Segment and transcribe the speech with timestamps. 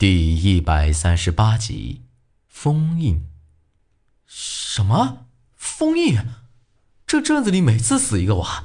[0.00, 2.02] 第一百三十八集，
[2.46, 3.20] 封印。
[4.26, 5.26] 什么
[5.56, 6.16] 封印？
[7.04, 8.62] 这镇子里每次死一个娃，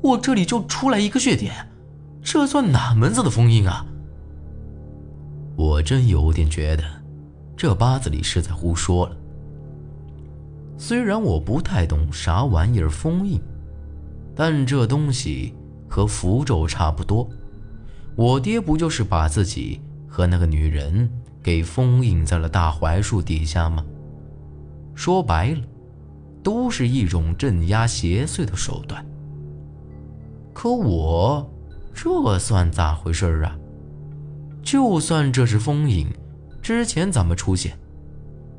[0.00, 1.72] 我这里就出来一个血点，
[2.22, 3.84] 这算哪门子的封印啊？
[5.56, 6.84] 我真有点觉得，
[7.56, 9.16] 这八字里是在胡说了。
[10.78, 13.42] 虽然我不太懂啥玩意儿封印，
[14.36, 15.52] 但这东西
[15.88, 17.28] 和符咒差不多。
[18.14, 19.80] 我爹不就是把自己……
[20.16, 21.10] 和那个女人
[21.42, 23.84] 给封印在了大槐树底下吗？
[24.94, 25.60] 说白了，
[26.42, 29.04] 都是一种镇压邪祟的手段。
[30.54, 31.46] 可我
[31.92, 33.58] 这算咋回事啊？
[34.62, 36.08] 就算这是封印，
[36.62, 37.76] 之前怎么出现？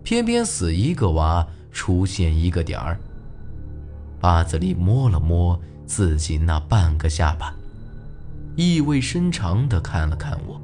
[0.03, 2.99] 偏偏死一个娃，出现一个点儿。
[4.19, 7.52] 八子里摸了摸自己那半个下巴，
[8.55, 10.61] 意味深长地看了看我。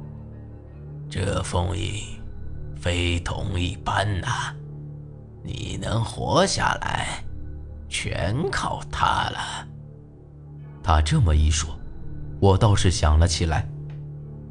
[1.08, 2.02] 这封印
[2.76, 4.54] 非同一般呐！
[5.42, 7.24] 你能活下来，
[7.88, 9.68] 全靠他了。
[10.82, 11.78] 他这么一说，
[12.40, 13.68] 我倒是想了起来。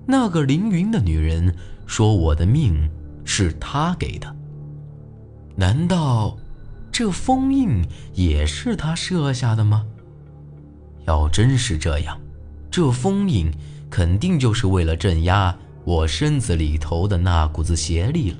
[0.05, 1.55] 那个凌云的女人
[1.85, 2.89] 说我的命
[3.25, 4.35] 是他给的，
[5.55, 6.37] 难道
[6.91, 7.83] 这封印
[8.13, 9.85] 也是他设下的吗？
[11.05, 12.19] 要真是这样，
[12.71, 13.51] 这封印
[13.89, 15.57] 肯定就是为了镇压。
[15.85, 18.37] 我身子里头的那股子邪力了，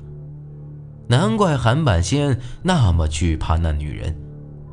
[1.08, 4.16] 难怪韩半仙那么惧怕那女人，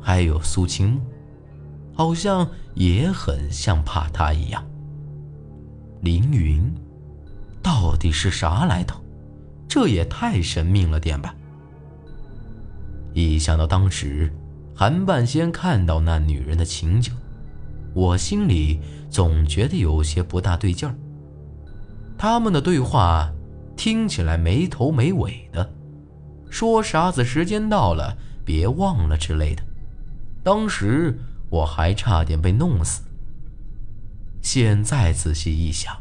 [0.00, 1.00] 还有苏青木，
[1.94, 4.64] 好像也很像怕她一样。
[6.00, 6.72] 凌云，
[7.62, 9.00] 到底是啥来头？
[9.68, 11.34] 这也太神秘了点吧！
[13.14, 14.32] 一想到当时
[14.74, 17.12] 韩半仙看到那女人的情景，
[17.94, 20.94] 我心里总觉得有些不大对劲儿。
[22.22, 23.32] 他们的对话
[23.76, 25.74] 听起来没头没尾的，
[26.48, 29.64] 说啥子时间到了别忘了之类的。
[30.44, 31.18] 当时
[31.50, 33.02] 我还差点被弄死。
[34.40, 36.00] 现在仔细一想，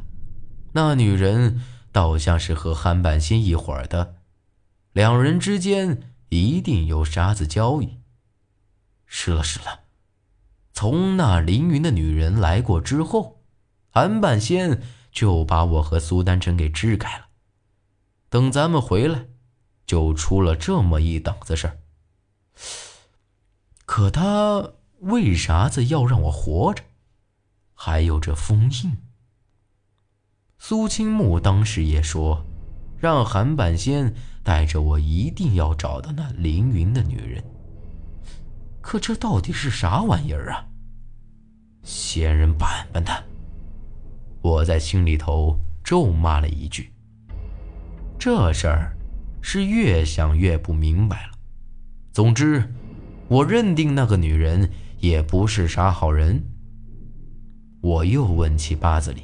[0.74, 1.60] 那女人
[1.92, 4.18] 倒像是和韩半仙一伙的，
[4.94, 7.98] 两人之间一定有啥子交易。
[9.08, 9.80] 是了是了，
[10.72, 13.42] 从那凌云的女人来过之后，
[13.90, 14.84] 韩半仙。
[15.12, 17.26] 就把我和苏丹晨给支开了。
[18.30, 19.26] 等咱们回来，
[19.86, 21.78] 就出了这么一档子事儿。
[23.86, 26.84] 可他为啥子要让我活着？
[27.74, 28.98] 还有这封印。
[30.58, 32.46] 苏青木当时也说，
[33.00, 37.44] 让韩半仙带着我一定要找到那凌云的女人。
[38.80, 40.68] 可这到底是啥玩意儿啊？
[41.84, 43.24] 仙人板板的！
[44.42, 46.92] 我在心里头咒骂了一句。
[48.20, 48.96] 这事儿
[49.42, 51.32] 是越想越不明白了。
[52.12, 52.72] 总之，
[53.28, 54.70] 我认定那个女人
[55.00, 56.44] 也不是啥好人。
[57.82, 59.24] 我又问起八子里，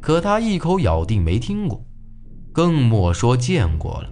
[0.00, 1.84] 可他一口咬定没听过，
[2.52, 4.10] 更莫说见过了。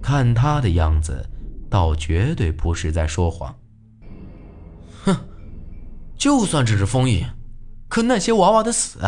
[0.00, 1.28] 看他的样子，
[1.68, 3.54] 倒绝对不是在说谎。
[5.04, 5.14] 哼，
[6.16, 7.26] 就算只是封印。
[7.92, 8.98] 可那些娃娃的死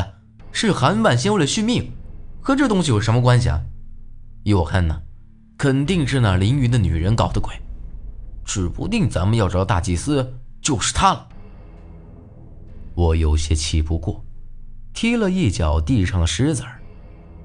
[0.53, 1.91] 是韩半仙为了续命，
[2.43, 3.63] 和这东西有什么关系啊？
[4.43, 5.01] 依我看呢，
[5.57, 7.55] 肯定是那凌云的女人搞的鬼，
[8.45, 11.29] 指不定咱们要找大祭司就是她了。
[12.95, 14.23] 我有些气不过，
[14.93, 16.63] 踢了一脚地上的石子，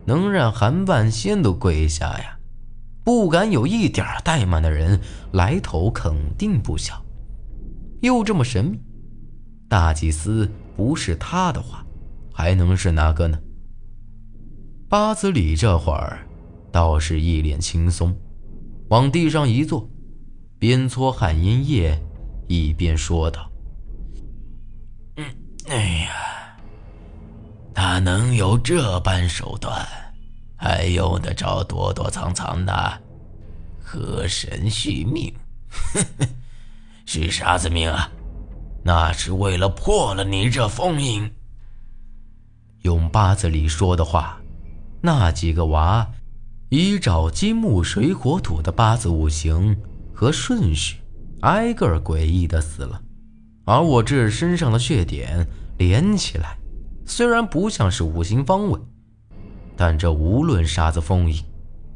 [0.03, 2.38] 能让韩半仙都跪下呀？
[3.06, 5.00] 不敢有一点怠慢的人，
[5.31, 7.01] 来头肯定不小，
[8.01, 8.81] 又这么神秘，
[9.69, 10.52] 大祭司。
[10.75, 11.85] 不是他的话，
[12.34, 13.38] 还能是哪个呢？
[14.88, 16.25] 八子里这会儿
[16.72, 18.16] 倒是一脸轻松，
[18.88, 19.90] 往地上一坐，
[20.57, 22.02] 边搓旱烟叶，
[22.47, 23.52] 一边说道
[25.18, 25.25] ：“嗯，
[25.68, 25.75] 哎
[26.06, 26.57] 呀，
[27.74, 29.86] 他能有这般手段，
[30.56, 33.01] 还用得着躲躲藏藏的？
[33.83, 35.33] 河神续命，
[37.06, 38.10] 是啥子命啊？”
[38.84, 41.30] 那是为了破了你这封印。
[42.84, 44.40] 用八字里说的话，
[45.02, 46.10] 那几个娃
[46.70, 49.76] 依照金木水火土的八字五行
[50.14, 50.98] 和顺序，
[51.42, 53.02] 挨个诡异的死了。
[53.66, 55.46] 而我这身上的血点
[55.78, 56.58] 连起来，
[57.06, 58.80] 虽然不像是五行方位，
[59.76, 61.44] 但这无论啥子封印，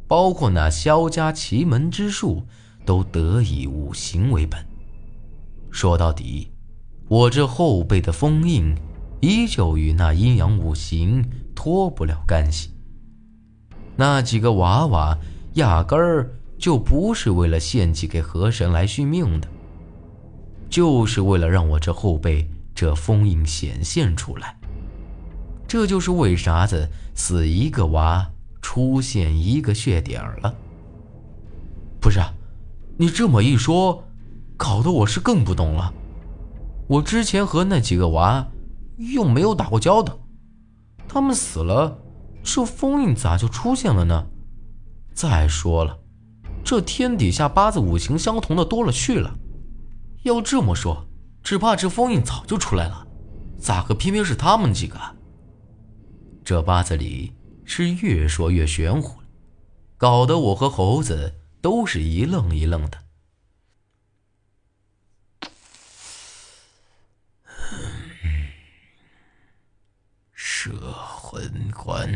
[0.07, 2.45] 包括那萧家奇门之术，
[2.85, 4.63] 都得以五行为本。
[5.71, 6.52] 说到底。
[7.13, 8.75] 我这后背的封印，
[9.21, 11.23] 依旧与那阴阳五行
[11.53, 12.71] 脱不了干系。
[13.95, 15.15] 那几个娃娃
[15.53, 19.47] 压根儿就不是为了献祭给河神来续命的，
[20.71, 24.57] 就是为了让我这后背这封印显现出来。
[25.67, 28.27] 这就是为啥子死一个娃
[28.59, 30.55] 出现一个血点儿了。
[32.01, 32.19] 不是，
[32.97, 34.03] 你这么一说，
[34.57, 35.93] 搞得我是更不懂了。
[36.87, 38.47] 我之前和那几个娃
[38.97, 40.19] 又没有打过交道，
[41.07, 41.99] 他们死了。
[42.43, 44.27] 这封印咋就出现了呢？
[45.13, 45.97] 再说了，
[46.63, 49.33] 这天底下八字五行相同的多了去了。
[50.23, 51.07] 要这么说，
[51.41, 53.07] 只怕这封印早就出来了，
[53.57, 54.99] 咋个偏偏是他们几个？
[56.43, 57.31] 这八字里
[57.63, 59.27] 是越说越玄乎了，
[59.95, 62.97] 搞得我和猴子都是一愣一愣的。
[70.33, 70.71] 摄
[71.33, 72.07] 魂关。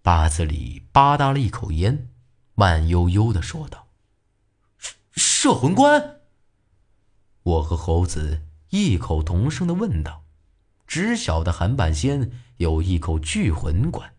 [0.00, 2.08] 八字里吧嗒了一口烟，
[2.54, 3.88] 慢悠悠的说道
[5.12, 6.20] ：“摄魂关。”
[7.44, 10.24] 我和猴子异口同声的问道
[10.88, 14.14] ：“只晓得韩半仙有一口聚魂关，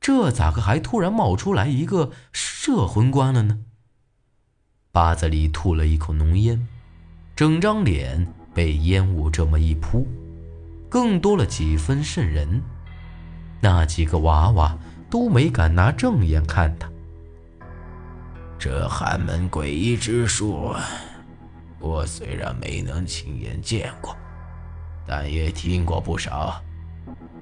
[0.00, 3.60] 这咋个还突然冒出来一个摄魂关了呢？”
[4.90, 6.66] 八字里吐了一口浓烟，
[7.36, 10.04] 整张脸被烟雾这么一扑。
[10.94, 12.62] 更多了几分渗人，
[13.60, 14.78] 那几个娃娃
[15.10, 16.88] 都没敢拿正眼看他。
[18.60, 20.72] 这寒门诡异之术，
[21.80, 24.16] 我虽然没能亲眼见过，
[25.04, 26.62] 但也听过不少。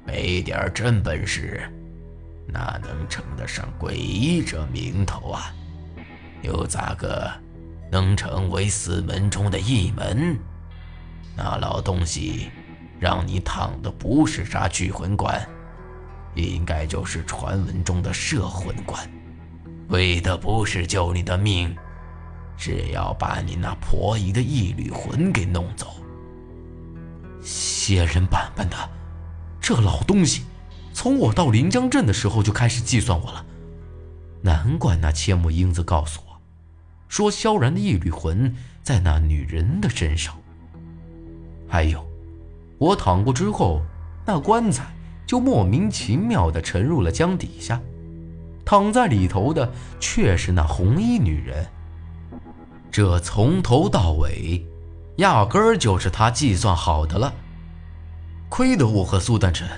[0.07, 1.61] 没点真本事，
[2.47, 5.53] 哪能称得上诡异这名头啊？
[6.41, 7.31] 又咋个
[7.91, 10.39] 能成为四门中的一门？
[11.37, 12.51] 那老东西。
[13.03, 15.45] 让你躺的不是啥聚魂棺，
[16.37, 19.11] 应该就是传闻中的摄魂棺，
[19.89, 21.75] 为的不是救你的命，
[22.57, 25.89] 是要把你那婆姨的一缕魂给弄走。
[27.41, 28.77] 仙人板板的，
[29.61, 30.45] 这老东西，
[30.93, 33.45] 从我到临江镇的时候就开始计算我了，
[34.43, 36.41] 难怪那千木英子告诉我，
[37.09, 40.41] 说萧然的一缕魂在那女人的身上，
[41.67, 42.12] 还有。
[42.83, 43.81] 我躺过之后，
[44.27, 44.93] 那棺材
[45.25, 47.81] 就莫名其妙地沉入了江底下，
[48.65, 51.65] 躺在里头的却是那红衣女人。
[52.91, 54.67] 这从头到尾，
[55.19, 57.33] 压根儿就是他计算好的了。
[58.49, 59.69] 亏得我和苏丹臣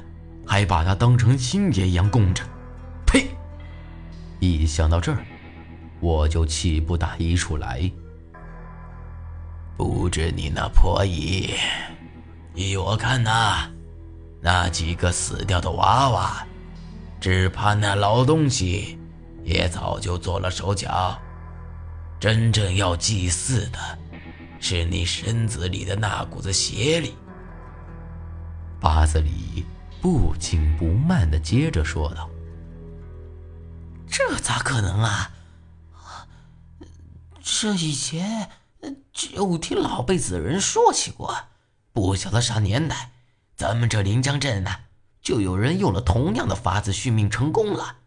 [0.46, 2.42] 还把他当成亲爷一样供着。
[3.04, 3.28] 呸！
[4.40, 5.18] 一想到这儿，
[6.00, 7.90] 我就气不打一处来。
[9.76, 11.50] 不知你那婆姨。
[12.54, 13.68] 依我看呐，
[14.40, 16.46] 那几个死掉的娃娃，
[17.20, 18.96] 只怕那老东西
[19.42, 21.18] 也早就做了手脚。
[22.20, 23.78] 真正要祭祀的，
[24.60, 27.14] 是你身子里的那股子邪力。
[28.80, 29.66] 八字里
[30.00, 32.30] 不紧不慢的接着说道
[34.06, 35.30] ：“这咋可能啊？
[37.42, 38.48] 这以前
[39.12, 41.34] 就听老辈子的人说起过。”
[41.94, 43.12] 不晓得啥年代，
[43.54, 44.80] 咱们这临江镇呢，
[45.22, 47.98] 就有人用了同样的法子续命成功了，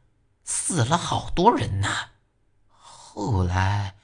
[0.44, 2.10] 死了好多人呐。
[2.68, 3.96] 后来，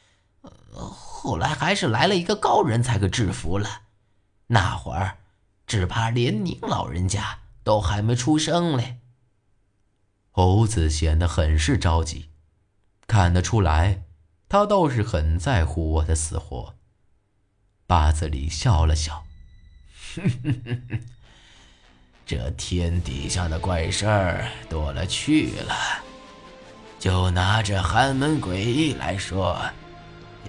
[0.71, 3.81] 后来还是来了一个高人才给制服了。
[4.47, 5.17] 那会儿，
[5.67, 9.01] 只怕连您老人家都还没出生嘞。
[10.31, 12.29] 猴子显得很是着急，
[13.05, 14.05] 看得出来，
[14.47, 16.75] 他倒是很在乎我的死活。
[17.85, 19.25] 八字里笑了笑。
[20.15, 21.00] 哼哼哼哼，
[22.25, 25.75] 这天底下的怪事儿多了去了。
[27.00, 29.60] 就拿这寒门诡异来说，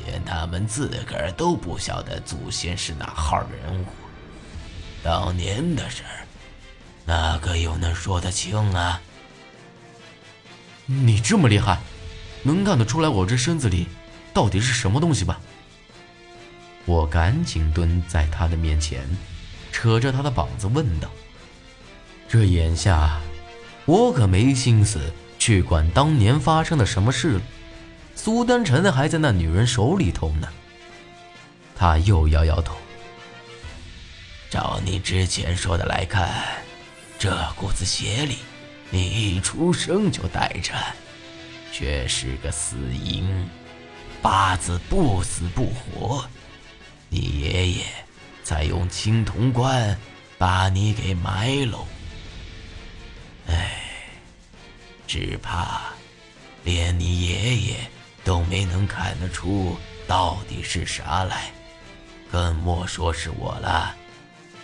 [0.04, 3.86] 连他们自个儿都不晓得祖先是哪号人物。
[5.02, 6.26] 当年的事儿，
[7.06, 9.00] 哪个又能说得清啊？
[10.86, 11.78] 你这么厉害，
[12.42, 13.88] 能看得出来我这身子里
[14.32, 15.40] 到底是什么东西吧？
[16.86, 19.04] 我赶紧蹲在他的面前。
[19.74, 21.10] 扯着他的膀子问道
[22.30, 23.20] ：“这眼下，
[23.86, 27.42] 我可没心思去管当年发生的什么事了。
[28.14, 30.48] 苏丹臣还在那女人手里头呢。”
[31.74, 32.76] 他又摇摇头
[34.48, 36.30] ：“照你之前说的来看，
[37.18, 38.36] 这股子邪力，
[38.90, 40.72] 你一出生就带着，
[41.72, 43.28] 却是个死婴，
[44.22, 46.24] 八字不死不活。
[47.08, 47.84] 你爷爷……”
[48.44, 49.98] 再用青铜棺
[50.38, 51.86] 把你给埋喽！
[53.48, 53.80] 哎，
[55.06, 55.80] 只怕
[56.62, 57.76] 连你爷爷
[58.22, 61.50] 都没能看得出到底是啥来，
[62.30, 63.96] 更莫说是我了。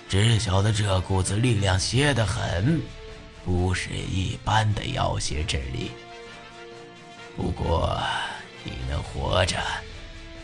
[0.08, 2.82] 只晓得这股子力量邪得很，
[3.44, 5.90] 不是一般的妖邪之力。
[7.36, 7.98] 不过
[8.64, 9.56] 你能活着，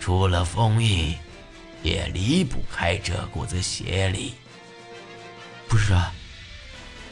[0.00, 1.14] 除了封印，
[1.86, 4.34] 也离不开这股子邪力。
[5.68, 6.12] 不是啊，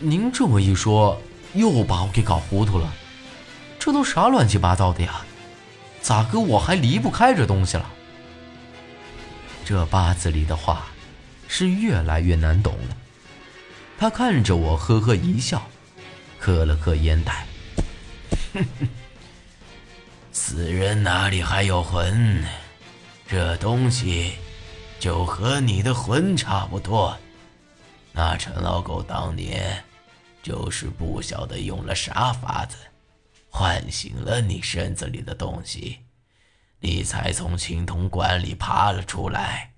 [0.00, 2.92] 您这么一说，又把我给搞糊涂了。
[3.78, 5.20] 这都啥乱七八糟的呀？
[6.02, 7.88] 咋个我还离不开这东西了？
[9.64, 10.86] 这八字里的话，
[11.46, 12.96] 是越来越难懂了。
[13.96, 15.64] 他看着我，呵呵一笑，
[16.40, 17.46] 磕了磕烟袋。
[18.52, 18.88] 哼哼
[20.32, 22.44] 死人哪里还有魂？
[23.26, 24.34] 这东西
[25.04, 27.14] 就和你的魂差不多。
[28.10, 29.84] 那陈老狗当年
[30.42, 32.78] 就是不晓得用了啥法子，
[33.50, 35.98] 唤醒了你身子里的东西，
[36.78, 39.74] 你才从青铜棺里爬了出来。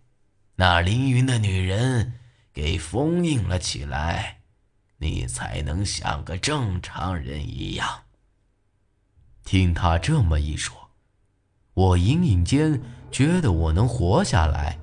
[0.55, 2.21] 那凌云的女人
[2.53, 4.43] 给封印了起来，
[4.99, 8.05] 你才能像个正常人一样。
[9.45, 10.91] 听他这么一说，
[11.75, 12.81] 我隐隐间
[13.11, 14.79] 觉得我能活下来，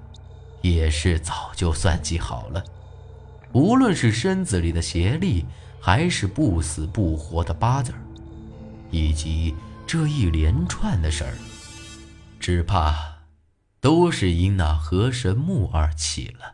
[0.63, 2.63] 也是早就算计好了。
[3.51, 5.45] 无论是身子里的邪力，
[5.79, 7.99] 还是不死不活的八字儿，
[8.89, 9.53] 以及
[9.85, 11.33] 这一连串的事儿，
[12.39, 12.95] 只怕
[13.79, 16.52] 都是因那河神木而起了。